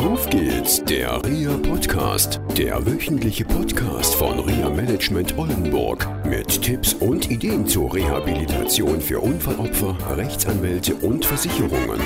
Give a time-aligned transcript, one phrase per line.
[0.00, 7.30] Auf geht's, der RIA Podcast, der wöchentliche Podcast von RIA Management Oldenburg mit Tipps und
[7.30, 12.00] Ideen zur Rehabilitation für Unfallopfer, Rechtsanwälte und Versicherungen.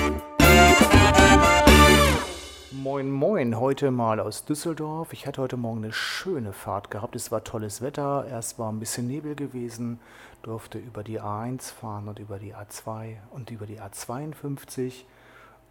[2.73, 5.13] Moin, moin, heute mal aus Düsseldorf.
[5.13, 7.15] Ich hatte heute Morgen eine schöne Fahrt gehabt.
[7.15, 8.27] Es war tolles Wetter.
[8.29, 10.01] Erst war ein bisschen Nebel gewesen,
[10.43, 15.05] durfte über die A1 fahren und über die A2 und über die A52.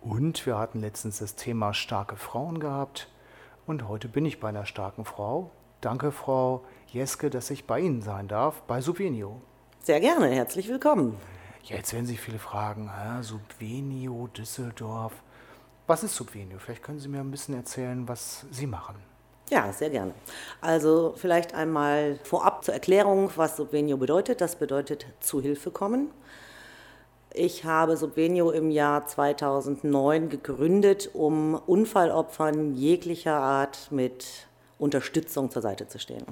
[0.04, 3.08] Und wir hatten letztens das Thema starke Frauen gehabt.
[3.66, 5.52] Und heute bin ich bei einer starken Frau.
[5.80, 9.42] Danke, Frau Jeske, dass ich bei Ihnen sein darf, bei Subvenio.
[9.80, 11.16] Sehr gerne, herzlich willkommen.
[11.64, 15.14] Ja, jetzt werden sich viele fragen, hä, Subvenio, Düsseldorf.
[15.88, 16.60] Was ist Subvenio?
[16.60, 18.96] Vielleicht können Sie mir ein bisschen erzählen, was Sie machen.
[19.50, 20.14] Ja, sehr gerne.
[20.60, 24.42] Also vielleicht einmal vorab zur Erklärung, was Subvenio bedeutet.
[24.42, 26.10] Das bedeutet zu Hilfe kommen.
[27.36, 35.88] Ich habe Subvenio im Jahr 2009 gegründet, um Unfallopfern jeglicher Art mit Unterstützung zur Seite
[35.88, 36.24] zu stehen.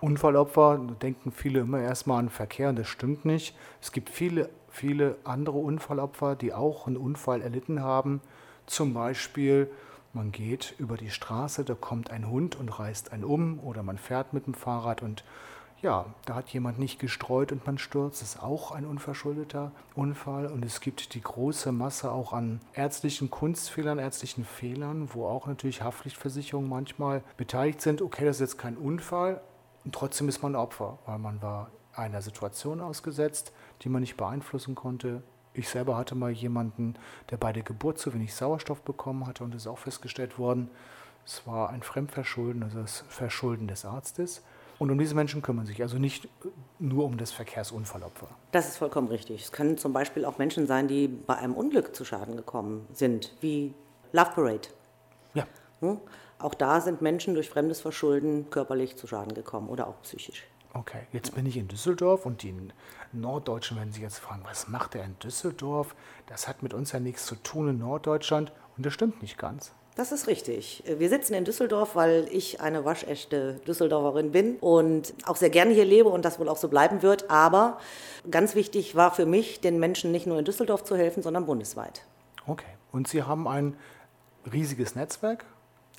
[0.00, 3.54] Unfallopfer, da denken viele immer erstmal an Verkehr und das stimmt nicht.
[3.82, 8.22] Es gibt viele, viele andere Unfallopfer, die auch einen Unfall erlitten haben.
[8.64, 9.70] Zum Beispiel,
[10.14, 13.98] man geht über die Straße, da kommt ein Hund und reißt einen um oder man
[13.98, 15.24] fährt mit dem Fahrrad und
[15.80, 18.20] ja, da hat jemand nicht gestreut und man stürzt.
[18.20, 20.46] Das ist auch ein unverschuldeter Unfall.
[20.46, 25.82] Und es gibt die große Masse auch an ärztlichen Kunstfehlern, ärztlichen Fehlern, wo auch natürlich
[25.82, 28.02] Haftpflichtversicherungen manchmal beteiligt sind.
[28.02, 29.40] Okay, das ist jetzt kein Unfall
[29.84, 34.74] und trotzdem ist man Opfer, weil man war einer Situation ausgesetzt, die man nicht beeinflussen
[34.74, 35.22] konnte.
[35.54, 36.94] Ich selber hatte mal jemanden,
[37.30, 40.70] der bei der Geburt zu wenig Sauerstoff bekommen hatte und es ist auch festgestellt worden,
[41.24, 44.42] es war ein Fremdverschulden, also das Verschulden des Arztes.
[44.78, 46.28] Und um diese Menschen kümmern sich also nicht
[46.78, 48.28] nur um das Verkehrsunfallopfer.
[48.52, 49.42] Das ist vollkommen richtig.
[49.44, 53.34] Es können zum Beispiel auch Menschen sein, die bei einem Unglück zu Schaden gekommen sind,
[53.40, 53.74] wie
[54.12, 54.68] Love Parade.
[55.34, 55.46] Ja.
[55.80, 55.98] Hm?
[56.38, 60.44] Auch da sind Menschen durch fremdes Verschulden körperlich zu Schaden gekommen oder auch psychisch.
[60.74, 62.54] Okay, jetzt bin ich in Düsseldorf und die
[63.12, 65.96] Norddeutschen werden sich jetzt fragen, was macht er in Düsseldorf?
[66.26, 69.72] Das hat mit uns ja nichts zu tun in Norddeutschland und das stimmt nicht ganz.
[69.98, 70.84] Das ist richtig.
[70.86, 75.84] Wir sitzen in Düsseldorf, weil ich eine waschechte Düsseldorferin bin und auch sehr gerne hier
[75.84, 77.28] lebe und das wohl auch so bleiben wird.
[77.32, 77.78] Aber
[78.30, 82.02] ganz wichtig war für mich, den Menschen nicht nur in Düsseldorf zu helfen, sondern bundesweit.
[82.46, 82.68] Okay.
[82.92, 83.76] Und Sie haben ein
[84.52, 85.44] riesiges Netzwerk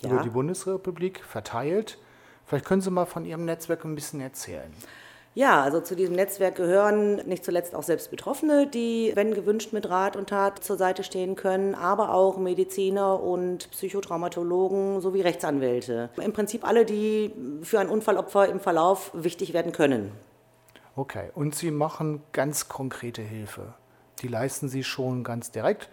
[0.00, 0.08] Ja.
[0.12, 1.98] über die Bundesrepublik verteilt.
[2.46, 4.72] Vielleicht können Sie mal von Ihrem Netzwerk ein bisschen erzählen.
[5.34, 9.88] Ja, also zu diesem Netzwerk gehören nicht zuletzt auch selbst Betroffene, die, wenn gewünscht, mit
[9.88, 16.10] Rat und Tat zur Seite stehen können, aber auch Mediziner und Psychotraumatologen sowie Rechtsanwälte.
[16.20, 17.32] Im Prinzip alle, die
[17.62, 20.10] für ein Unfallopfer im Verlauf wichtig werden können.
[20.96, 21.30] Okay.
[21.34, 23.74] Und Sie machen ganz konkrete Hilfe.
[24.22, 25.88] Die leisten Sie schon ganz direkt.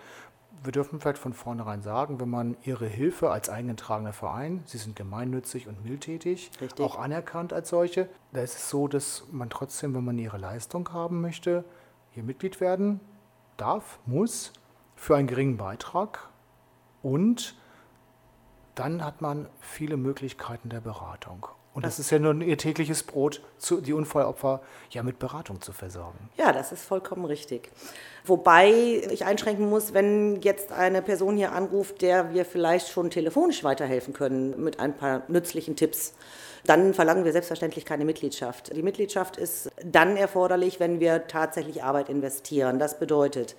[0.63, 4.95] Wir dürfen vielleicht von vornherein sagen, wenn man Ihre Hilfe als eingetragener Verein, Sie sind
[4.95, 6.85] gemeinnützig und mildtätig, Richtig.
[6.85, 10.91] auch anerkannt als solche, da ist es so, dass man trotzdem, wenn man Ihre Leistung
[10.91, 11.63] haben möchte,
[12.11, 12.99] hier Mitglied werden
[13.57, 14.53] darf, muss,
[14.95, 16.29] für einen geringen Beitrag
[17.03, 17.55] und
[18.77, 21.47] dann hat man viele Möglichkeiten der Beratung.
[21.73, 26.17] Und das ist ja nur ihr tägliches Brot, die Unfallopfer ja mit Beratung zu versorgen.
[26.35, 27.69] Ja, das ist vollkommen richtig.
[28.25, 28.71] Wobei
[29.11, 34.13] ich einschränken muss, wenn jetzt eine Person hier anruft, der wir vielleicht schon telefonisch weiterhelfen
[34.15, 36.15] können mit ein paar nützlichen Tipps,
[36.65, 38.75] dann verlangen wir selbstverständlich keine Mitgliedschaft.
[38.75, 42.79] Die Mitgliedschaft ist dann erforderlich, wenn wir tatsächlich Arbeit investieren.
[42.79, 43.55] Das bedeutet,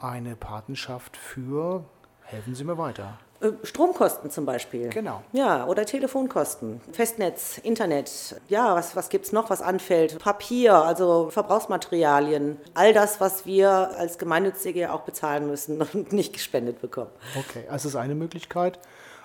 [0.00, 1.84] eine Patenschaft für,
[2.22, 3.18] helfen Sie mir weiter.
[3.42, 4.88] Äh, Stromkosten zum Beispiel.
[4.90, 5.22] Genau.
[5.32, 8.40] Ja, oder Telefonkosten, Festnetz, Internet.
[8.48, 10.18] Ja, was, was gibt es noch, was anfällt?
[10.20, 12.56] Papier, also Verbrauchsmaterialien.
[12.74, 17.10] All das, was wir als Gemeinnützige auch bezahlen müssen und nicht gespendet bekommen.
[17.38, 18.78] Okay, also ist eine Möglichkeit.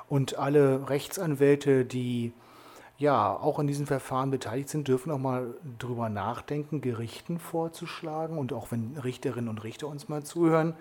[0.09, 2.33] Und alle Rechtsanwälte, die
[2.97, 8.53] ja auch in diesen Verfahren beteiligt sind, dürfen auch mal drüber nachdenken, Gerichten vorzuschlagen und
[8.53, 10.73] auch wenn Richterinnen und Richter uns mal zuhören,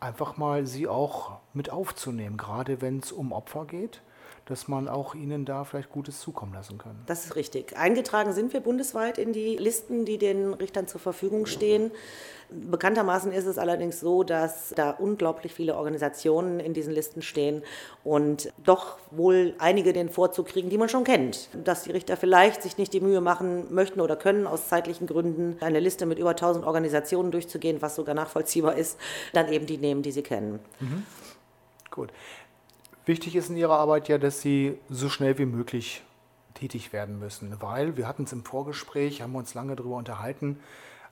[0.00, 4.02] einfach mal sie auch mit aufzunehmen, gerade wenn es um Opfer geht
[4.46, 6.96] dass man auch ihnen da vielleicht Gutes zukommen lassen kann.
[7.06, 7.76] Das ist richtig.
[7.76, 11.90] Eingetragen sind wir bundesweit in die Listen, die den Richtern zur Verfügung stehen.
[12.48, 17.64] Bekanntermaßen ist es allerdings so, dass da unglaublich viele Organisationen in diesen Listen stehen
[18.04, 21.48] und doch wohl einige den Vorzug kriegen, die man schon kennt.
[21.64, 25.56] Dass die Richter vielleicht sich nicht die Mühe machen möchten oder können, aus zeitlichen Gründen
[25.60, 28.96] eine Liste mit über 1000 Organisationen durchzugehen, was sogar nachvollziehbar ist,
[29.32, 30.60] dann eben die nehmen, die sie kennen.
[30.78, 31.04] Mhm.
[31.90, 32.12] Gut.
[33.06, 36.02] Wichtig ist in Ihrer Arbeit ja, dass Sie so schnell wie möglich
[36.54, 40.58] tätig werden müssen, weil wir hatten es im Vorgespräch, haben wir uns lange darüber unterhalten,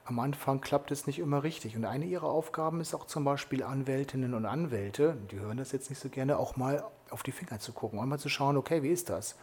[0.05, 1.77] am Anfang klappt es nicht immer richtig.
[1.77, 5.89] Und eine ihrer Aufgaben ist auch zum Beispiel Anwältinnen und Anwälte, die hören das jetzt
[5.89, 8.91] nicht so gerne, auch mal auf die Finger zu gucken, einmal zu schauen, okay, wie
[8.91, 9.37] ist das?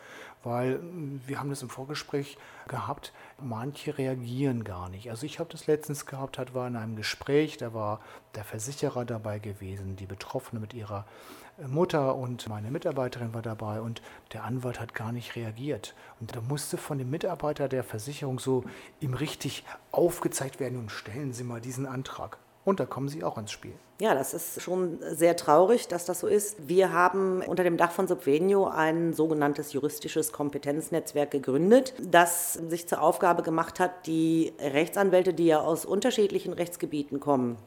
[0.43, 2.37] Weil hm, wir haben das im Vorgespräch
[2.67, 5.09] gehabt, manche reagieren gar nicht.
[5.09, 8.01] Also ich habe das letztens gehabt, hat war in einem Gespräch, da war
[8.35, 11.05] der Versicherer dabei gewesen, die Betroffene mit ihrer
[11.67, 14.01] Mutter und meine Mitarbeiterin war dabei und
[14.33, 15.95] der Anwalt hat gar nicht reagiert.
[16.19, 18.65] Und da musste von dem Mitarbeiter der Versicherung so
[18.99, 22.37] ihm richtig aufgezeigt werden und stellen Sie mal diesen Antrag.
[22.63, 23.73] Und da kommen Sie auch ins Spiel.
[23.99, 26.67] Ja, das ist schon sehr traurig, dass das so ist.
[26.67, 33.01] Wir haben unter dem Dach von Subvenio ein sogenanntes juristisches Kompetenznetzwerk gegründet, das sich zur
[33.01, 37.57] Aufgabe gemacht hat, die Rechtsanwälte, die ja aus unterschiedlichen Rechtsgebieten kommen,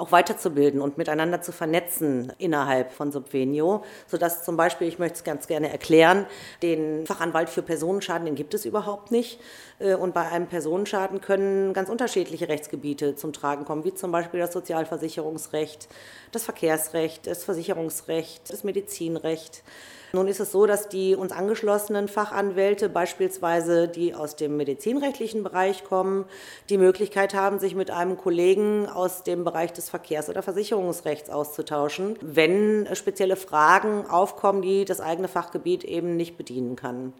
[0.00, 5.24] auch weiterzubilden und miteinander zu vernetzen innerhalb von Subvenio, sodass zum Beispiel, ich möchte es
[5.24, 6.26] ganz gerne erklären,
[6.62, 9.40] den Fachanwalt für Personenschaden, den gibt es überhaupt nicht.
[9.78, 14.40] Äh, und bei einem Personenschaden können ganz unterschiedliche Rechtsgebiete zum Tragen kommen, wie zum Beispiel
[14.40, 15.88] das Sozialversicherungsrecht,
[16.32, 19.62] das Verkehrsrecht, das Versicherungsrecht, das Medizinrecht.
[20.12, 25.84] Nun ist es so, dass die uns angeschlossenen Fachanwälte, beispielsweise die aus dem medizinrechtlichen Bereich
[25.84, 26.24] kommen,
[26.68, 32.16] die Möglichkeit haben, sich mit einem Kollegen aus dem Bereich des Verkehrs- oder Versicherungsrechts auszutauschen,
[32.20, 37.12] wenn spezielle Fragen aufkommen, die das eigene Fachgebiet eben nicht bedienen kann.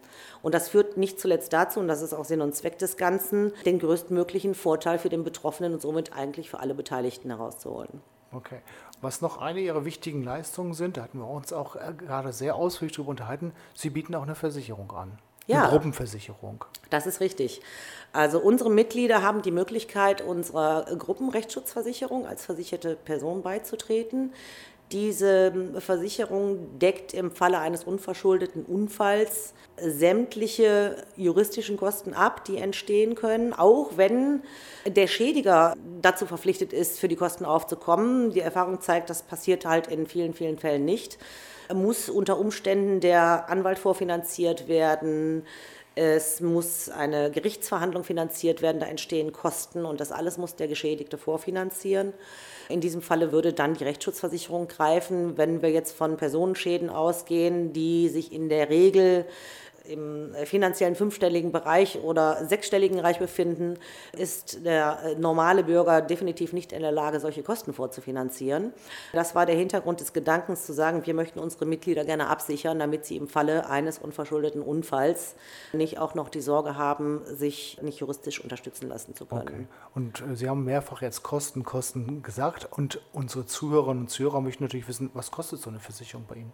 [0.42, 3.52] Und das führt nicht zuletzt dazu, und das ist auch Sinn und Zweck des Ganzen,
[3.66, 8.00] den größtmöglichen Vorteil für den Betroffenen und somit eigentlich für alle Beteiligten herauszuholen.
[8.32, 8.60] Okay.
[9.00, 12.54] Was noch eine Ihrer wichtigen Leistungen sind, da hatten wir uns auch äh, gerade sehr
[12.54, 15.18] ausführlich darüber unterhalten, Sie bieten auch eine Versicherung an.
[15.50, 16.64] Ja, eine Gruppenversicherung.
[16.90, 17.60] Das ist richtig.
[18.12, 24.32] Also unsere Mitglieder haben die Möglichkeit, unserer Gruppenrechtsschutzversicherung als versicherte Person beizutreten.
[24.90, 33.52] Diese Versicherung deckt im Falle eines unverschuldeten Unfalls sämtliche juristischen Kosten ab, die entstehen können,
[33.52, 34.42] auch wenn
[34.84, 38.32] der Schädiger dazu verpflichtet ist, für die Kosten aufzukommen.
[38.32, 41.18] Die Erfahrung zeigt, das passiert halt in vielen, vielen Fällen nicht.
[41.74, 45.44] Muss unter Umständen der Anwalt vorfinanziert werden,
[45.96, 51.18] es muss eine Gerichtsverhandlung finanziert werden, da entstehen Kosten und das alles muss der Geschädigte
[51.18, 52.12] vorfinanzieren.
[52.68, 58.08] In diesem Falle würde dann die Rechtsschutzversicherung greifen, wenn wir jetzt von Personenschäden ausgehen, die
[58.08, 59.26] sich in der Regel
[59.90, 63.78] im finanziellen fünfstelligen Bereich oder sechsstelligen Bereich befinden,
[64.16, 68.72] ist der äh, normale Bürger definitiv nicht in der Lage, solche Kosten vorzufinanzieren.
[69.12, 73.04] Das war der Hintergrund des Gedankens zu sagen, wir möchten unsere Mitglieder gerne absichern, damit
[73.04, 75.34] sie im Falle eines unverschuldeten Unfalls
[75.72, 79.42] nicht auch noch die Sorge haben, sich nicht juristisch unterstützen lassen zu können.
[79.42, 79.66] Okay.
[79.94, 84.64] Und äh, Sie haben mehrfach jetzt Kosten, Kosten gesagt und unsere Zuhörerinnen und Zuhörer möchten
[84.64, 86.52] natürlich wissen, was kostet so eine Versicherung bei Ihnen?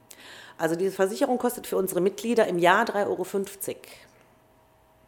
[0.58, 3.25] Also diese Versicherung kostet für unsere Mitglieder im Jahr 3,50 Euro.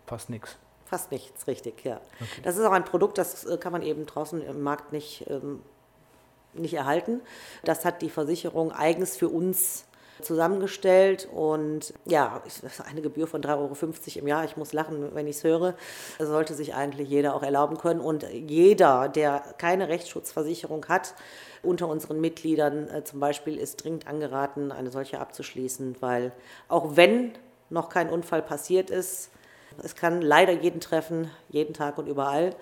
[0.06, 0.56] Fast nichts.
[0.86, 2.00] Fast nichts, richtig, ja.
[2.20, 2.40] Okay.
[2.42, 5.62] Das ist auch ein Produkt, das äh, kann man eben draußen im Markt nicht, ähm,
[6.54, 7.20] nicht erhalten.
[7.62, 9.84] Das hat die Versicherung eigens für uns
[10.22, 12.42] zusammengestellt und ja,
[12.88, 15.74] eine Gebühr von 3,50 Euro im Jahr, ich muss lachen, wenn ich es höre,
[16.18, 21.14] das sollte sich eigentlich jeder auch erlauben können und jeder, der keine Rechtsschutzversicherung hat,
[21.62, 26.32] unter unseren Mitgliedern äh, zum Beispiel ist dringend angeraten, eine solche abzuschließen, weil
[26.68, 27.32] auch wenn
[27.70, 29.30] noch kein Unfall passiert ist,
[29.82, 32.54] es kann leider jeden treffen, jeden Tag und überall,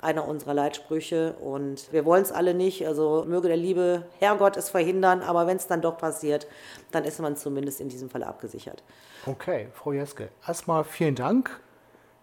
[0.00, 1.34] einer unserer Leitsprüche.
[1.34, 2.86] Und wir wollen es alle nicht.
[2.86, 6.46] Also möge der liebe Herrgott es verhindern, aber wenn es dann doch passiert,
[6.90, 8.82] dann ist man zumindest in diesem Fall abgesichert.
[9.26, 11.60] Okay, Frau Jeske, erstmal vielen Dank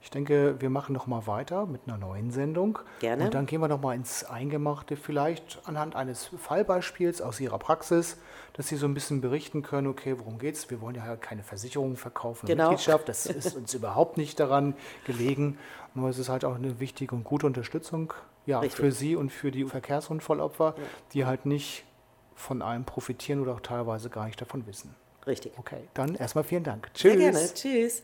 [0.02, 2.80] ich denke, wir machen noch mal weiter mit einer neuen Sendung.
[3.00, 3.26] Gerne.
[3.26, 8.18] Und dann gehen wir noch mal ins Eingemachte, vielleicht anhand eines Fallbeispiels aus Ihrer Praxis,
[8.54, 10.70] dass Sie so ein bisschen berichten können, okay, worum geht es?
[10.72, 12.70] Wir wollen ja keine Versicherung verkaufen, genau.
[12.70, 14.74] Mitgliedschaft, das ist uns überhaupt nicht daran
[15.06, 15.60] gelegen.
[15.94, 18.14] Nur es ist halt auch eine wichtige und gute Unterstützung
[18.46, 20.84] ja, für Sie und für die Verkehrsunfallopfer, ja.
[21.14, 21.86] die halt nicht
[22.34, 24.96] von allem profitieren oder auch teilweise gar nicht davon wissen.
[25.28, 25.54] Richtig.
[25.58, 26.92] Okay, dann erstmal vielen Dank.
[26.96, 27.12] Tschüss.
[27.12, 27.54] Sehr gerne.
[27.54, 28.04] Tschüss.